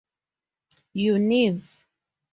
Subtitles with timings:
[1.11, 1.63] Univ.